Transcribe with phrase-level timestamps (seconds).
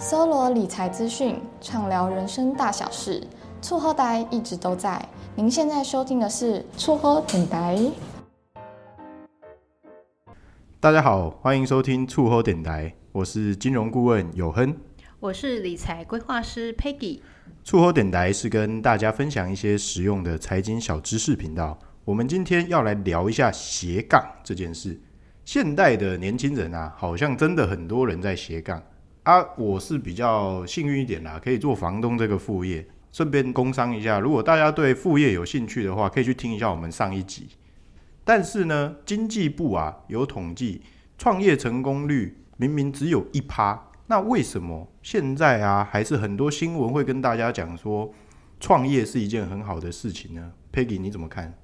[0.00, 3.20] 搜罗理财资讯，畅聊人生大小事，
[3.60, 5.04] 厝好代一直都在。
[5.34, 7.76] 您现在收听的是厝好电台。
[10.78, 14.72] 大家好，欢迎收听厝好电台，我是金融顾问有亨，
[15.18, 17.18] 我是理财规划师 Peggy。
[17.64, 21.76] 厝好电台是跟大家分享一些实用的财经小知识频道。
[22.04, 25.00] 我们今天要来聊一下斜杠这件事。
[25.44, 28.80] 现代的年轻人啊，好像真的很多人在斜杠
[29.28, 29.46] 啊。
[29.58, 32.86] 我是比较幸运一点啦，可以做房东这个副业。
[33.12, 37.48] 顺便工商一下，如果大家对副业有兴趣的话，可以去听一下我们上一集。
[38.24, 40.82] 但是呢，经济部啊有统计，
[41.16, 48.12] 创业成功率明明只有一趴，那为什么现在啊还是很多新闻会跟大家讲说
[48.60, 51.58] 创业是一件很好的事情呢？Peggy，你怎么看？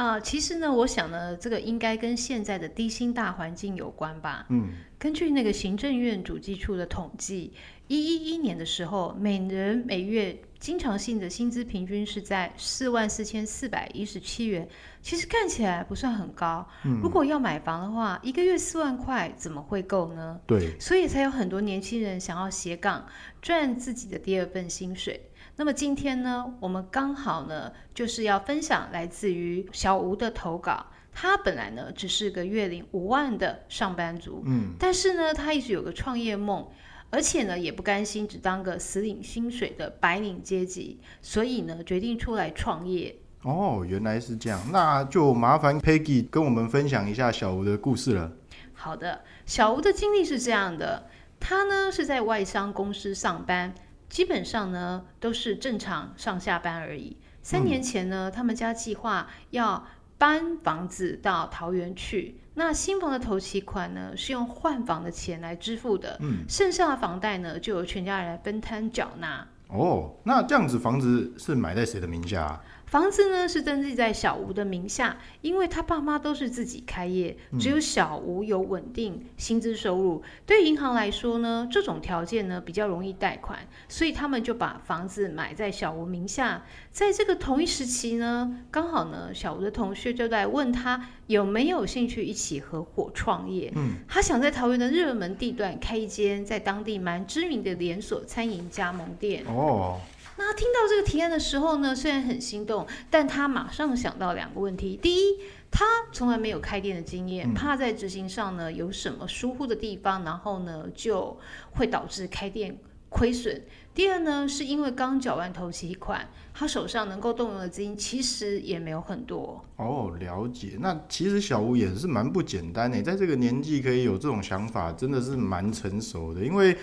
[0.00, 4.46] 啊、呃，其实呢，我想呢，这个应该跟现在的低薪大环境有关吧。
[4.48, 7.52] 嗯，根据那个行政院主计处的统计，
[7.86, 14.66] 一一一年的时候，每人每月经常性的薪资平均是在四万四千四百一十七元。
[15.02, 16.66] 其实看起来不算很高。
[16.86, 20.40] 嗯，如果要买房的话，一个月四万块怎么会够呢？
[20.46, 23.06] 对，所以才有很多年轻人想要斜杠
[23.42, 25.20] 赚自己的第二份薪水。
[25.60, 30.86] 那么今天呢，我们刚好呢，就是要分享来自于小吴的投稿。
[31.12, 36.66] 他本来呢，只是个月领五万的上班族，嗯，但是呢，他一直有个创业梦，
[37.10, 43.14] 而且呢，也不甘心只当个死领薪水的白领阶级，所以呢，决定出来创业。
[43.42, 48.32] 哦，原来是这样，那就麻烦 Peggy 跟我们分享一下小吴的故事了。
[48.72, 53.74] 好的，小吴的经历是这样的，他呢是在外商公司上班。
[54.10, 57.16] 基本上呢，都是正常上下班而已。
[57.42, 59.86] 三年前呢，嗯、他们家计划要
[60.18, 62.38] 搬房子到桃园去。
[62.54, 66.18] 那新房的头期款呢，是用换房的钱来支付的。
[66.20, 69.46] 嗯，剩下的房贷呢，就由全家人来分摊缴纳。
[69.68, 72.60] 哦，那这样子房子是买在谁的名下啊？
[72.90, 80.16] 房子呢是登记在小吴的名下，因为他爸妈都是自己开业，只有小吴有稳定薪资收入。
[80.16, 86.64] 嗯、对银行来说呢，这种条件呢比较容易贷款，所以他们就把房子买在小吴名下。
[86.90, 93.72] 在这个同一时期呢，刚好呢小吴的同学就在问他有没有兴趣一起合伙创业。
[93.76, 99.44] 嗯，他想在桃园的热门地段开一间在当地蛮知名的连锁餐饮加盟店。
[99.46, 100.00] 哦。
[100.42, 105.38] 那听到这个提案的时候呢，虽然很心动，但他马上想到两个问题：第一，
[105.70, 111.38] 他从来没有开店的经验，怕在执行上呢有什么疏忽的地方，然后呢就
[111.72, 112.78] 会导致开店
[113.10, 113.60] 亏损；
[113.94, 119.62] 第二呢，是因为刚缴完头期款，他手上能够动用的资金其实也没有很多。
[119.76, 120.78] 哦，了解。
[120.80, 126.74] 那其实小吴也是蛮不简单的，在这个年纪可以有这种想法，真的是蛮成熟的，因为。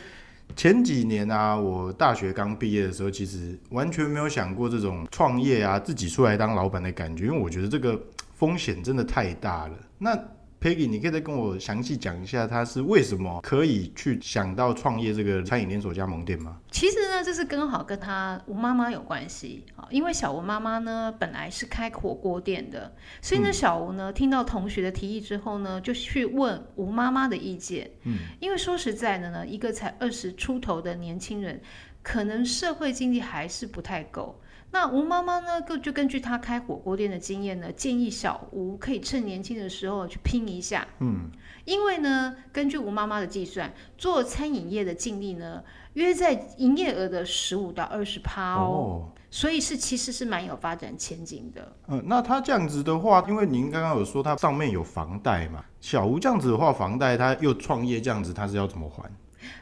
[0.55, 7.99] 前几年啊，我大学刚毕业的时候，其实完全没有想过这种创业啊，自己出来当老板的感觉，因为我觉得这个
[8.33, 9.73] 风险真的太大了。
[9.99, 10.17] 那
[10.59, 16.59] Peggy，你可以再跟我详细讲一下，他是为什么可以去想到创业这个餐饮连锁加盟店吗？
[16.71, 27.91] 其实呢，这是刚好跟他吴妈妈有关系啊，因为小吴妈妈呢本来是开火锅店的，所以呢，小吴呢听到同学的提议之后呢，就去问吴妈妈的意见。
[28.05, 31.61] 嗯，因为说实在的呢，一个才二十出头的年轻人，
[32.01, 34.41] 可能社会经济还是不太够。
[34.77, 40.87] 那吴妈妈呢，就根据她开火锅店的经验呢，建议小吴可以趁年轻的时候去拼一下。
[40.99, 41.31] 嗯，
[41.65, 51.75] 因为呢，根据吴妈妈的计算，做餐饮业的净利呢，约在营业额的十五到二十趴哦，所以是其实是蛮有发展前景的。
[51.87, 59.09] 嗯，那他这样子的话，因为您刚刚有说他上面有房贷嘛，小吴这样子的话，房贷他又创业这样子，他是要怎么还？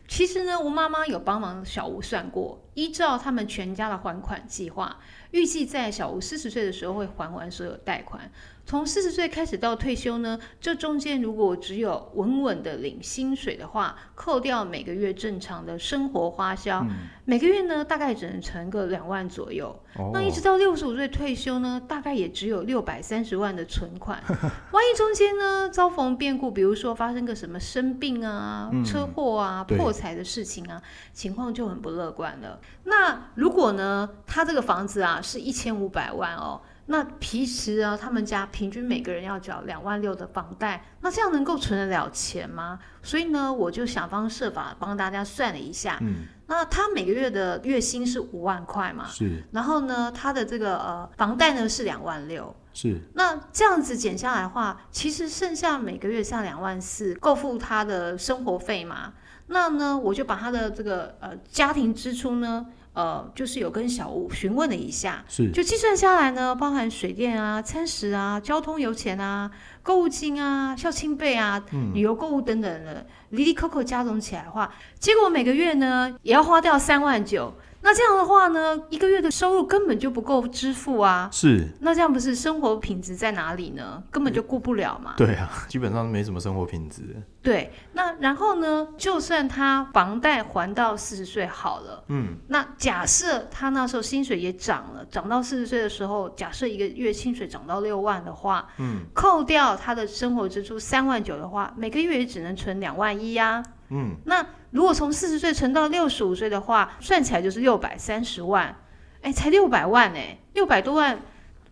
[0.09, 4.99] 其实呢，吴妈妈有帮忙小吴算过，依照他们全家的还款计划，
[5.31, 8.31] 预计在小吴四十岁的时候会还完所有贷款。
[8.67, 16.89] 从四十岁开始到退休呢，这中间如果只有稳稳的领薪水的话，扣掉每个月正常的生活花销，嗯、
[17.25, 19.67] 每个月呢大概只能存个两万左右。
[19.97, 24.19] 哦、那一直到六十五岁退休呢，大概也只有六百三十万的存款。
[24.73, 30.81] 万一中间呢遭逢变故，比如说发生个什么生病啊、嗯、车祸啊、破财的事情啊，
[31.13, 32.59] 情况就很不乐观了。
[32.83, 36.61] 那如果呢，他这个房子啊是一千五百万哦。
[36.87, 42.77] 那平时啊，他们家平均每个人要缴两万六的房贷，那这样能够存得了钱吗？
[43.01, 45.97] 所以呢，我就想方设法帮大家算了一下。
[46.01, 49.07] 嗯，那他每个月的月薪是五万块嘛？
[49.07, 49.41] 是。
[49.51, 52.99] 然后呢，他的这个呃房贷呢是两万六，是。
[53.15, 59.13] 那这样子减下来的话，其实剩下每个月像两万四，够付他的生活费嘛？
[59.47, 69.51] 那呢，我就把他的这个呃家庭支出呢，呃，就是有跟小吴询问了一下，是，就计算下来呢，包含水电啊、餐食啊、交通油钱啊、
[69.83, 77.53] 购物金啊、校庆费啊、嗯、旅游购物等等的，里里扣扣加总起来的话，结果每个月呢也要花掉三万九。
[77.85, 81.29] 那这样的话呢，一个月的收入根本就不够支付啊。
[81.31, 81.69] 是。
[81.81, 84.01] 那这样不是生活品质在哪里呢？
[84.09, 85.13] 根本就顾不了嘛。
[85.15, 87.21] 对啊，基本上没什么生活品质。
[87.43, 87.71] 对。
[87.93, 103.63] 那然后呢，就算他房贷还到四十岁好了，嗯，那假设他那时候薪水也涨了，涨到四十岁的时候，假设一个月薪水涨到六万的话，嗯，扣掉他的生活支出三万九的话，每个月也只能存两万一呀。
[103.89, 108.75] 嗯，那如果从四十岁存到六十五岁的话，算起来就是六百三十万，
[109.21, 111.19] 哎，才六百万哎，六百多万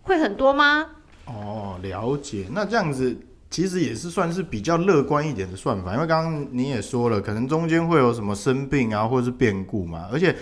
[0.03, 0.87] 会很多吗？
[1.25, 2.47] 哦，了解。
[2.51, 3.17] 那这样子
[3.49, 10.35] 其实也是算是比较乐观一点的算法，因为刚刚你也说了，可能中间会有什么生病啊，或者是变故嘛，而且。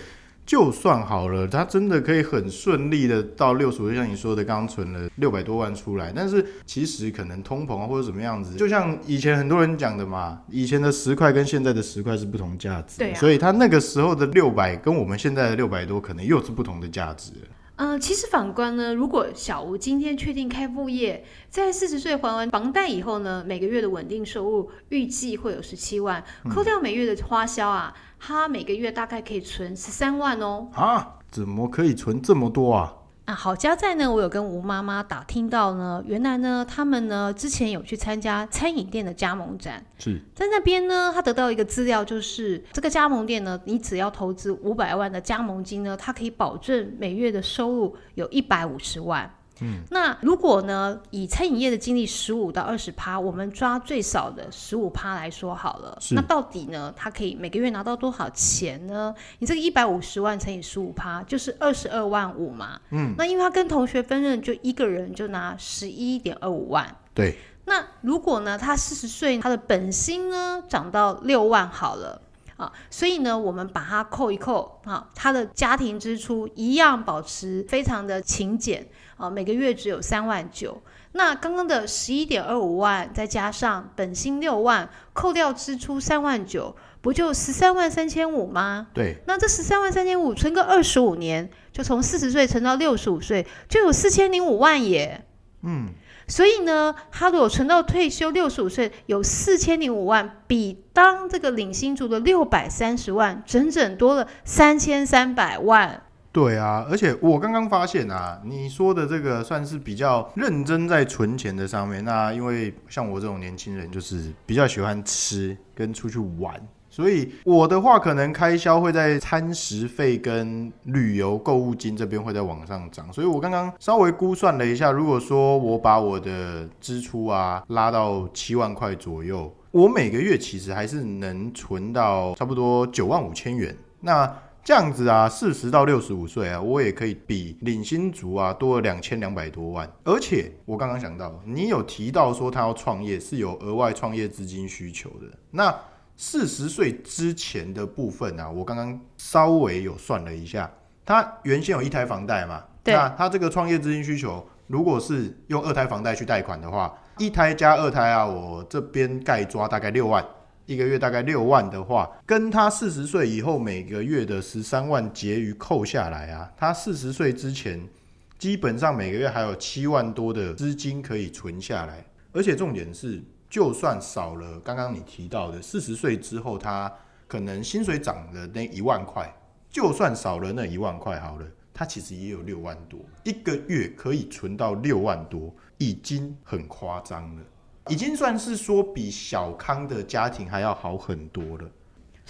[0.45, 6.11] 就算好了，他真的可以很顺利的到六十五，就像你说的，刚刚存了六百多万出来。
[6.13, 12.97] 但是其实可能通膨啊，或者什么样子，就像以前很多人讲的嘛，以前的十块跟现在的十块是不同价值。
[12.97, 13.15] 对啊。
[13.19, 17.31] 所以他那个时候的六百跟我们现在的六百多，可能又是不同的价值。
[17.77, 27.93] 嗯、呃，其实反观呢，如果小吴今天确定开副业，在四十岁还完房贷以后呢，每个月的稳定收入预计会有十七万，扣掉每月的花销啊。
[27.95, 30.67] 嗯他每个月大概可以存十三万哦。
[30.73, 32.93] 啊，怎么可以存这么多啊？
[33.25, 49.31] 啊，好家在呢，我有跟吴妈妈打听到呢，原来呢，他们呢之前有去参加餐饮店的加盟展，是在那边呢，他得到一个资料，就是这个加盟店呢，你只要投资五百万的加盟金呢，它可以保证每月的收入有一百五十万。
[49.61, 55.97] 嗯，那如果呢，以餐饮业的经历十五到二十趴，我们抓最少的十五趴来说好了。
[56.11, 59.13] 那到底呢，他可以每个月拿到多少钱呢？
[59.39, 62.79] 你这个一百五十万乘以十五趴，就是二十二万五嘛。
[62.89, 66.95] 嗯，那因为他跟同学分润，就一个人就拿十一点二五万。
[67.13, 67.37] 对。
[67.65, 72.19] 那如果呢，他四十岁，他的本薪呢涨到六万好了
[72.61, 78.87] 啊，所以呢，我们把它扣一扣啊，他的家庭支出一样保持非常的勤俭。
[79.17, 80.81] 啊，每个月只有三万九，
[81.11, 88.87] 那刚刚的十一点二五万，再加上本薪六万，扣掉支出三万九，不就十三万三千五吗？
[88.95, 95.23] 对，那这十三万三千五存个二十五年，就从四十岁存到六十五岁，就有四千零五万耶。
[95.61, 95.89] 嗯，
[96.27, 106.03] 所以呢，他如果存到退休六十五岁，有四千零五万，比当这个领薪族的六百三十万，整整多了三千三百万。
[106.33, 112.01] 对啊，而且我刚刚发现啊，你说的这个算是比较认真在存钱的上面。
[112.05, 116.55] 那因为像我这种年轻人，就是比较喜欢吃跟出去玩，
[116.91, 123.11] 所以我的话可能开销会在餐食费跟旅游购物金这边会在往上涨。
[123.11, 133.75] 所以我刚刚稍微估算了一下，如果说我把我的支出啊拉到七万块左右，我每个月其实还是能存到差不多九万五千元。
[134.01, 134.29] 那
[134.63, 139.89] 这样子啊，四十到六十五岁啊，我也可以比领薪族啊多了两千两百多万。
[140.03, 145.25] 而且我刚刚想到，你有提到说他要创业是有额外创业资金需求的。
[145.49, 145.73] 那
[146.23, 150.71] 四十岁之前的部分啊，我刚刚稍微有算了一下，
[151.03, 160.23] 他原先有一台房贷嘛，那他这个创业资金需求，如果是用二胎房贷去贷款的话，一胎加二胎啊，我这边盖抓大概六万。
[160.67, 167.89] 一个月大概六万的话，跟他四十岁以后每个月的十三万结余扣下来啊，他四十岁之前
[168.37, 172.05] 基本上每个月还有七万多的资金可以存下来。
[172.31, 173.21] 而且重点是，
[173.51, 176.91] 就算少了刚刚你提到的四十岁之后他
[177.27, 179.29] 可能薪水涨了那一万块，
[179.69, 187.43] 就算少了那一万块好了，他其实也有六万多，一个月可以存到六万多，已经很夸张了。
[187.89, 191.69] 已经算是说比小康的家庭还要好很多了。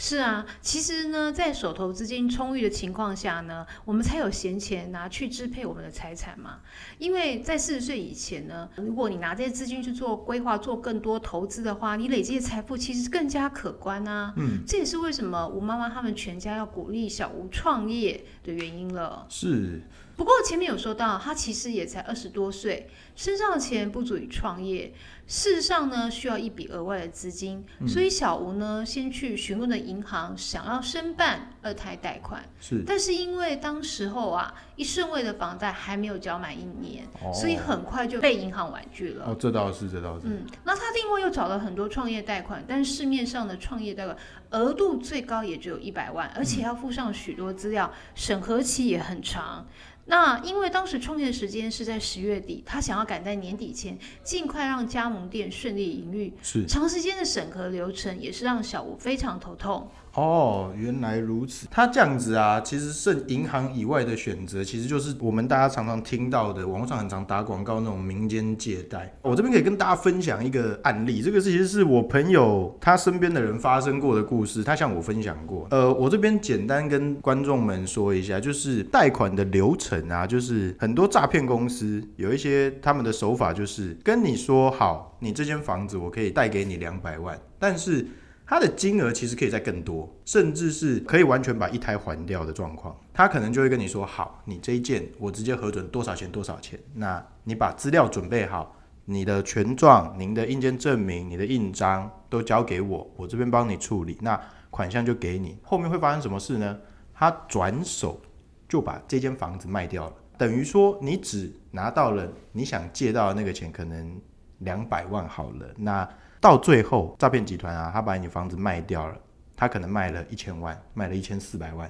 [0.03, 6.61] 是啊，其实呢，在手头资金充裕的情况下呢，我们才有闲钱拿去支配我们的财产嘛。
[6.97, 14.33] 因为在四十岁以前呢，如果你拿这些资金去做规划、做更多投资的话，你累积的财富其实更加可观啊。
[14.37, 19.27] 嗯，这也是为什么吴妈妈他们全家要鼓励小吴创业的原因了。
[19.29, 19.83] 是。
[20.17, 24.93] 不过前面有说到，他其实也才二十多岁，身上的钱不足以创业。
[25.27, 32.43] 事实上呢，需要一笔额外的资金，嗯、所以小吴呢，先去询问了银行，想要申办二胎贷款。
[32.59, 39.27] 是，但是因为当时候啊，一顺位的房贷还没有缴满一年，哦、所以很快就被银行婉拒了。
[39.27, 40.27] 哦，这倒是，这倒是。
[40.27, 44.17] 嗯，那他另外又找了很多创业贷款，但市面上的创业贷款
[44.49, 49.65] 额度最高也只有一百万，而且要附上许多资料，嗯、审核期也很长。
[50.05, 59.85] 那因为当时创业的时间是在十月底，他想要赶在年底前尽快让加盟店顺利营运，是长时间的审核流程也是让小吴非常头痛。
[60.13, 61.67] 哦，原来如此。
[61.71, 69.13] 他这样子啊，其实剩银行以外的选择，其实就是我们大家常常听到的，网络上很常打广告那种民间借贷。
[69.21, 75.65] 我这边可以跟大家分享一个案例，这个其实是我朋友他身边的人发生过的故事，他向我分享过。
[75.71, 88.05] 呃，我这边简单跟观众们说一下，就是贷款的流程啊，就是很多诈骗公司有一些他们的手法，就是跟你说好，你这间房子我可以贷给你两百万，但是。
[88.51, 92.93] 他的金额其实可以再更多，甚至是可以完全把一胎还掉的状况。
[93.13, 96.77] 他可能就会跟你说：“好，你这一件我直接核准多少钱多少钱。
[96.93, 104.17] 那你把资料准备好，你的权状、您的印鉴证明、你的印章都交给我，我这边帮你处理。
[104.19, 104.37] 那
[104.69, 105.57] 款项就给你。
[105.63, 106.77] 后面会发生什么事呢？
[107.13, 108.19] 他转手
[108.67, 114.19] 就把这间房子卖掉了，等于说你只拿到了你想借到的那个钱，可能
[114.57, 115.73] 两百万好了。
[115.77, 116.05] 那
[116.41, 119.15] 到最后，诈骗集团啊，他把你房子卖掉了，
[119.55, 121.89] 他可能卖了一千万，卖了一千四百万，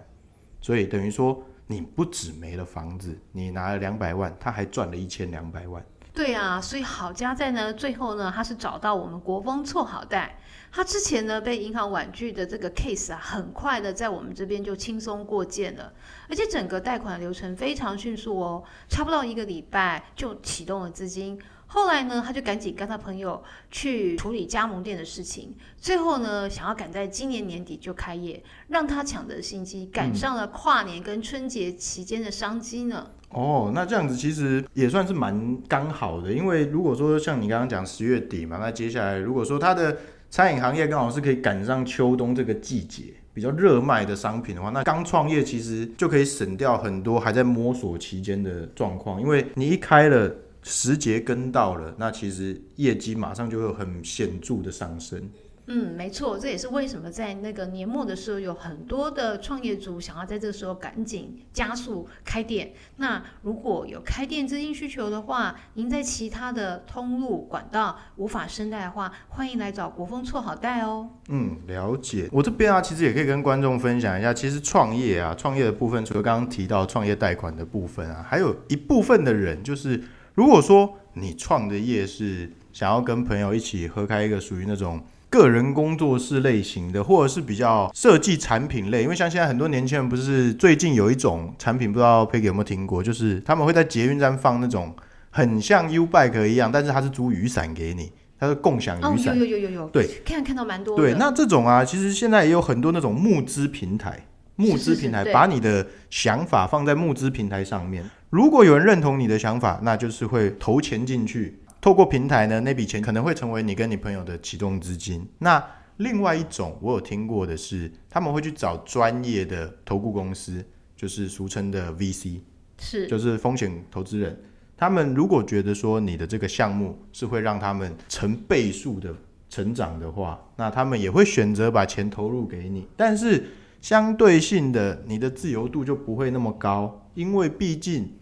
[0.60, 5.81] 所以等于说你不止没了房子，你拿了两百万，他还赚了一千两百万。
[6.13, 10.38] 对啊，所以好家在呢，最后呢，他是找到我们国风错好贷，
[10.70, 15.93] 他之前呢被银行婉拒的这个 case 啊，很快的在我们这边就轻松过件了，
[16.27, 21.39] 而且整个贷款流程非常迅速哦，差不到一个礼拜就启动了资金。
[21.74, 25.56] 后来呢，他就赶紧跟他朋友去处理加盟店的事情。
[25.78, 33.08] 最后呢，想要赶在今年年底就开业，让他抢得新机，赶上了跨年跟春节期间的商机呢。
[33.30, 39.96] 哦，那这样子其实也算是蛮刚好的，因为如果说像你刚刚讲十月底嘛，那接下来如果说他的
[40.30, 50.30] 餐饮行业刚好是可以赶上秋冬这个季节比较热卖的商品的话，那刚创业其实就可以省掉很多还在摸索期间的状况，因为你一开了。
[50.63, 55.30] 时节跟到了，那其实业绩马上就会有很显著的上升。
[55.68, 62.74] 嗯，没错，这也是为什么在那个年末的时候，有很多的创业族想要在这个时候赶紧加速开店。
[62.98, 71.08] 那如果有开店资金需求的话，您在其他的通路管道无法申贷的话，欢迎来找国风错好贷哦。
[71.30, 72.27] 嗯，了解。
[72.34, 80.01] 我这边啊，其实也可以跟观众分享一下，其实创业啊，创业的部分，除了刚刚提到创业贷款的部分啊，还有一部分的人就是。
[80.41, 94.95] 如果说你创的业是想要跟朋友一起合开一个属于那种个人工作室类型的，或者是比较设计产品类，因为像现在很多年轻人不是最近有一种产品，不知道 Peggy 有没有听过，就是他们会在捷运站放那种
[95.29, 99.36] 很像 U Bike 一样，但是它是租雨伞给你，它是共享雨伞。
[99.36, 99.88] 哦，有有有有有。
[99.89, 100.98] 对，看看到蛮多。
[100.98, 108.03] 对，那这种啊，其实现在也有很多那种募资平台，募资平台是是是把你的想法放在募资平台上面。
[108.29, 111.60] 如果有人认同你的想法，那就是会投钱进去。
[111.81, 115.27] 透过平台呢，那笔钱可能会成为你跟你朋友的启动资金。
[115.39, 115.63] 那
[115.98, 120.63] 另外一种我有听过的是，他们会去找专业的投顾公司，
[120.96, 122.39] 就是俗称的 VC，
[122.79, 124.39] 是，就是风险投资人。
[124.77, 129.13] 他们如果觉得说你的这个项目是会让他们成倍数的
[129.50, 132.88] 成长的话，那他们也会选择把钱投入给你。
[132.96, 133.43] 但是
[133.82, 138.14] 相对性的，你的自由度就不会那么高，因为毕竟。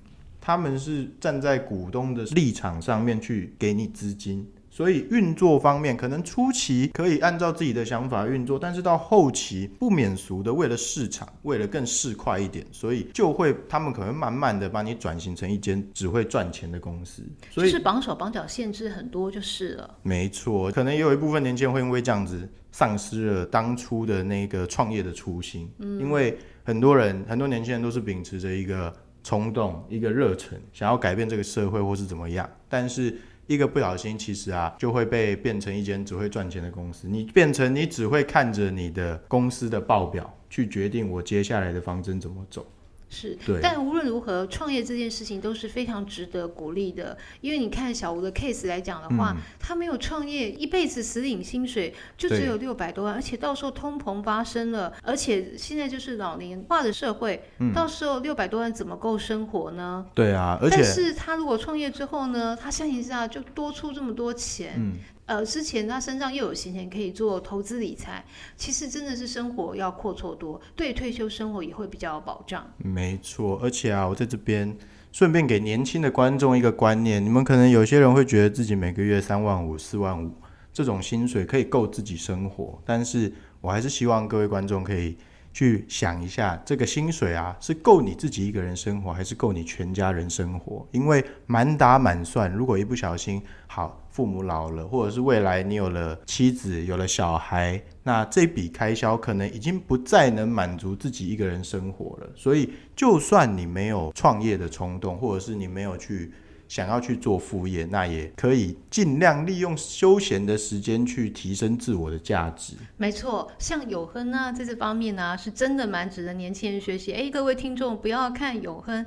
[0.42, 19.98] 他们是站在股东的立场上面去给你资金，所以运作方面可能初期可以按照自己的想法运作，但是到后期不免俗的，为了市场，为了更市快一点，所以就会他们可能慢慢的把你转型成一间只会赚钱的公司，所以就是绑手绑脚，限制很多就是了。
[20.04, 28.94] 没错，可能也有一部分年轻人会因为这样子丧失了当初的那个创业的初心，嗯，因为很多人很多年轻人都是秉持着一个。
[29.22, 33.14] 冲动，一个热忱，想要改变这个社会或是怎么样，但是
[33.50, 37.08] 一个不小心，其实啊，就会被变成一间只会赚钱的公司。
[37.08, 42.64] 你变成你只会看着你的公司的报表去决定我接下来的方针怎么走。
[43.10, 47.18] 是，但无论如何，创业这件事情都是非常值得鼓励的。
[47.42, 60.06] 因为你看小吴的 case 来讲的话，嗯、他没有创业，一辈子死领薪水，就只有六百多万，而且到时候通膨发生了，而且现在就是老龄化的社会，嗯、到时候六百多万怎么够生活呢？
[60.14, 64.76] 对啊，而且，但是他如果创业之后呢，他相信一下就多出这么多钱。
[64.78, 64.94] 嗯
[65.30, 68.26] 呃，之前他身上又有闲钱可以做投资理财，
[68.58, 72.68] 其实真的是生活要阔绰多，对退休生活也会比较有保障。
[72.78, 74.76] 没错，而且啊，我在这边
[75.12, 80.32] 顺便给年轻的观众一个观念，你们可能有些人会觉得自己每个月三万五、四万五
[80.74, 83.32] 这种薪水可以够自己生活，但是
[83.62, 85.16] 我还是希望各位观众可以。
[85.52, 90.88] 去想一下，这个薪水啊，是够你自己一个人生活，还是够你全家人生活？
[90.92, 102.30] 因为满打满算，如果一不小心，好，父母老了，或者是未来你有了妻子，有了小孩，那这笔开销可能已经不再能满足自己一个人生活了。
[102.36, 106.34] 所以，就算你没有创业的冲动，或者是你没有去。
[106.68, 112.76] 想要去做副业，那也可以尽量利用休闲的时间去提升自我的价值。
[112.96, 117.12] 没错，像有亨呢，在这方面呢，是真的蛮值得年轻人学习。
[117.12, 119.04] 哎，各位听众不要看有亨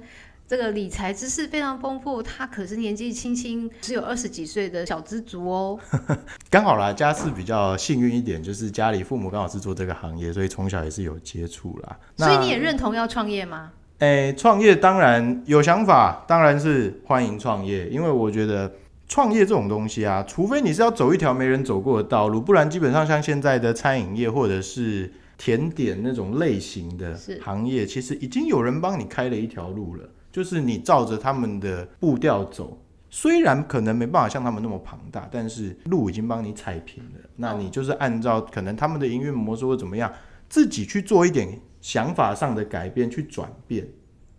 [0.53, 5.81] 这个理财知识非常丰富，他可是年纪轻轻，只有二十几岁的小知足哦。
[6.51, 11.99] 刚好啦，家是比较幸运一点，就是家里父母刚好是做这个行业，所以从小也是有接触啦。
[12.19, 13.73] 所以你也认同要创业吗？
[14.01, 17.89] 诶，创业当然有想法，当然是欢迎创业。
[17.89, 18.71] 因为我觉得
[19.09, 30.07] 创业这种东西啊，除非你是要走一条没人走过的道路，不然基本上像现在的餐饮业或者是甜点那种类型的行业，其实已经有人帮你开了一条路了。
[30.33, 37.21] 就是你照着他们的步调走，虽然可能没办法像他们那么庞大，但是路已经帮你踩平了。
[37.37, 40.13] 那你就是按照可能他们的营运模式或怎么样，
[40.49, 41.61] 自己去做一点。
[41.83, 43.85] 想法上的改变去转变，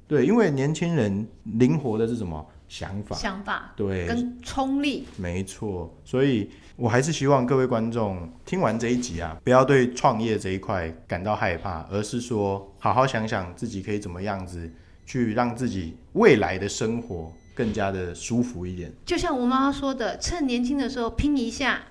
[0.07, 3.13] 对，因为年轻人灵活的是什么想法？
[3.17, 5.93] 想法，对，跟冲力，没错。
[6.05, 14.71] 所以我还是希望各位观众听完这一集啊，不要对创业这一块感到害怕，而是说好好想想自己可以怎么样子
[15.05, 18.91] 去让自己未来的生活更加的舒服一点。
[19.05, 21.81] 就像我妈妈说的，趁年轻的时候拼一下。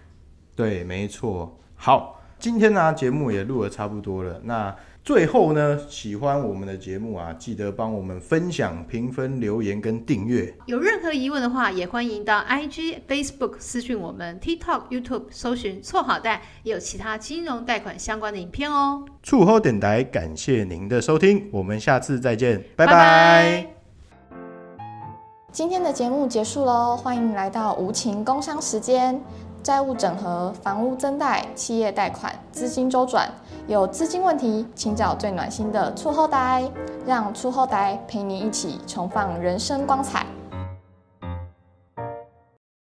[0.55, 1.59] 对，没错。
[1.75, 4.77] 好，今天呢，节目也录的差不多了，那。
[5.05, 10.55] 最后呢，喜欢我们的节目啊，记得帮我们分享、评分、留言跟订阅。
[10.67, 19.05] 有任何疑问的话，也欢迎到 IG、Facebook 私讯我们，TikTok、YouTube 搜寻“错好贷”，也有其他金融贷款相关的影片哦。
[19.25, 22.93] 厝好电台，感谢您的收听，我们下次再见，拜拜。
[22.93, 23.67] 拜拜。
[25.51, 29.21] 今天的节目结束喽，欢迎来到无情工商时间。
[29.63, 33.31] 债务整合、房屋增贷、企业贷款、资金周转，
[33.69, 36.65] 有资金问题，请找最暖心的厝后代，
[37.07, 40.27] 让厝后代陪你一起重放人生光彩。